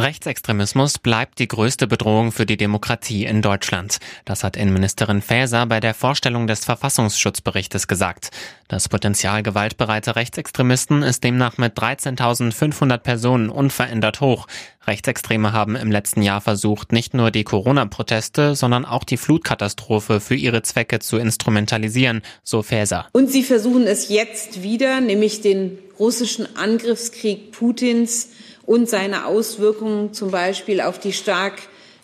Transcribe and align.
Rechtsextremismus 0.00 0.98
bleibt 0.98 1.38
die 1.38 1.48
größte 1.48 1.86
Bedrohung 1.86 2.32
für 2.32 2.46
die 2.46 2.56
Demokratie 2.56 3.24
in 3.24 3.42
Deutschland. 3.42 3.98
Das 4.24 4.42
hat 4.42 4.56
Innenministerin 4.56 5.22
Faeser 5.22 5.66
bei 5.66 5.80
der 5.80 5.94
Vorstellung 5.94 6.46
des 6.46 6.64
Verfassungsschutzberichtes 6.64 7.86
gesagt. 7.86 8.30
Das 8.68 8.88
Potenzial 8.88 9.42
gewaltbereiter 9.42 10.16
Rechtsextremisten 10.16 11.02
ist 11.02 11.24
demnach 11.24 11.58
mit 11.58 11.76
13.500 11.76 12.98
Personen 12.98 13.50
unverändert 13.50 14.20
hoch. 14.20 14.46
Rechtsextreme 14.86 15.52
haben 15.52 15.76
im 15.76 15.90
letzten 15.90 16.22
Jahr 16.22 16.40
versucht, 16.40 16.92
nicht 16.92 17.12
nur 17.12 17.30
die 17.30 17.44
Corona-Proteste, 17.44 18.54
sondern 18.54 18.84
auch 18.84 19.04
die 19.04 19.18
Flutkatastrophe 19.18 20.20
für 20.20 20.34
ihre 20.34 20.62
Zwecke 20.62 21.00
zu 21.00 21.18
instrumentalisieren, 21.18 22.22
so 22.42 22.62
Faeser. 22.62 23.06
Und 23.12 23.30
sie 23.30 23.42
versuchen 23.42 23.86
es 23.86 24.08
jetzt 24.08 24.62
wieder, 24.62 25.00
nämlich 25.00 25.42
den 25.42 25.78
russischen 25.98 26.56
Angriffskrieg 26.56 27.52
Putins 27.52 28.30
und 28.70 28.88
seine 28.88 29.26
Auswirkungen 29.26 30.12
zum 30.12 30.30
Beispiel 30.30 30.80
auf 30.80 31.00
die 31.00 31.12
stark 31.12 31.54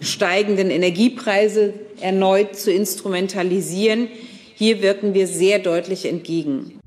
steigenden 0.00 0.68
Energiepreise 0.68 1.74
erneut 2.00 2.56
zu 2.56 2.72
instrumentalisieren. 2.72 4.08
Hier 4.56 4.82
wirken 4.82 5.14
wir 5.14 5.28
sehr 5.28 5.60
deutlich 5.60 6.06
entgegen. 6.06 6.80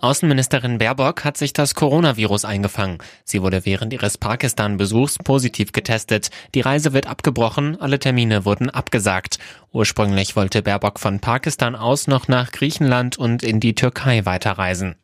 Außenministerin 0.00 0.78
Baerbock 0.78 1.22
hat 1.22 1.36
sich 1.36 1.52
das 1.52 1.76
Coronavirus 1.76 2.44
eingefangen. 2.44 2.98
Sie 3.22 3.42
wurde 3.42 3.64
während 3.64 3.92
ihres 3.92 4.18
Pakistan-Besuchs 4.18 5.18
positiv 5.18 5.70
getestet. 5.70 6.30
Die 6.56 6.62
Reise 6.62 6.92
wird 6.92 7.06
abgebrochen, 7.06 7.80
alle 7.80 8.00
Termine 8.00 8.44
wurden 8.44 8.70
abgesagt. 8.70 9.38
Ursprünglich 9.70 10.34
wollte 10.34 10.62
Baerbock 10.62 10.98
von 10.98 11.20
Pakistan 11.20 11.76
aus 11.76 12.08
noch 12.08 12.26
nach 12.26 12.50
Griechenland 12.50 13.16
und 13.16 13.44
in 13.44 13.60
die 13.60 13.76
Türkei 13.76 14.26
weiterreisen. 14.26 14.96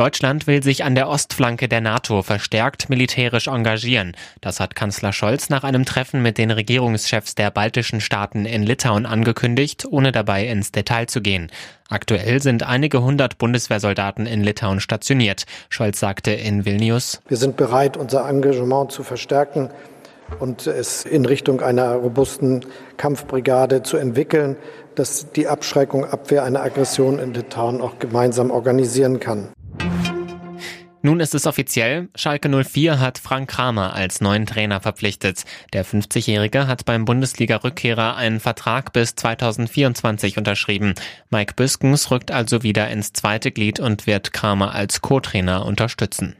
Deutschland 0.00 0.46
will 0.46 0.62
sich 0.62 0.82
an 0.82 0.94
der 0.94 1.10
Ostflanke 1.10 1.68
der 1.68 1.82
NATO 1.82 2.22
verstärkt 2.22 2.88
militärisch 2.88 3.48
engagieren. 3.48 4.16
Das 4.40 4.58
hat 4.58 4.74
Kanzler 4.74 5.12
Scholz 5.12 5.50
nach 5.50 5.62
einem 5.62 5.84
Treffen 5.84 6.22
mit 6.22 6.38
den 6.38 6.50
Regierungschefs 6.50 7.34
der 7.34 7.50
baltischen 7.50 8.00
Staaten 8.00 8.46
in 8.46 8.62
Litauen 8.62 9.04
angekündigt, 9.04 9.86
ohne 9.90 10.10
dabei 10.10 10.46
ins 10.46 10.72
Detail 10.72 11.04
zu 11.04 11.20
gehen. 11.20 11.52
Aktuell 11.90 12.40
sind 12.40 12.62
einige 12.62 13.02
hundert 13.02 13.36
Bundeswehrsoldaten 13.36 14.24
in 14.24 14.42
Litauen 14.42 14.80
stationiert. 14.80 15.44
Scholz 15.68 16.00
sagte 16.00 16.30
in 16.30 16.64
Vilnius, 16.64 17.20
Wir 17.28 17.36
sind 17.36 17.58
bereit, 17.58 17.98
unser 17.98 18.26
Engagement 18.26 18.90
zu 18.90 19.02
verstärken 19.02 19.68
und 20.38 20.66
es 20.66 21.04
in 21.04 21.26
Richtung 21.26 21.60
einer 21.60 21.92
robusten 21.92 22.64
Kampfbrigade 22.96 23.82
zu 23.82 23.98
entwickeln, 23.98 24.56
dass 24.94 25.30
die 25.32 25.46
Abschreckung, 25.46 26.06
Abwehr 26.06 26.44
einer 26.44 26.62
Aggression 26.62 27.18
in 27.18 27.34
Litauen 27.34 27.82
auch 27.82 27.98
gemeinsam 27.98 28.50
organisieren 28.50 29.20
kann. 29.20 29.48
Nun 31.02 31.20
ist 31.20 31.34
es 31.34 31.46
offiziell, 31.46 32.08
Schalke 32.14 32.50
04 32.50 33.00
hat 33.00 33.18
Frank 33.18 33.48
Kramer 33.48 33.94
als 33.94 34.20
neuen 34.20 34.44
Trainer 34.44 34.80
verpflichtet. 34.80 35.44
Der 35.72 35.84
50-Jährige 35.86 36.66
hat 36.66 36.84
beim 36.84 37.06
Bundesliga-Rückkehrer 37.06 38.16
einen 38.16 38.38
Vertrag 38.38 38.92
bis 38.92 39.14
2024 39.14 40.36
unterschrieben. 40.36 40.94
Mike 41.30 41.54
Büskens 41.54 42.10
rückt 42.10 42.30
also 42.30 42.62
wieder 42.62 42.90
ins 42.90 43.14
zweite 43.14 43.50
Glied 43.50 43.80
und 43.80 44.06
wird 44.06 44.34
Kramer 44.34 44.74
als 44.74 45.00
Co-Trainer 45.00 45.64
unterstützen. 45.64 46.36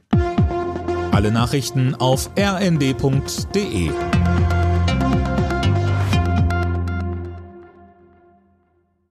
Alle 1.10 1.32
Nachrichten 1.32 1.94
auf 1.94 2.30
rnd.de 2.38 3.90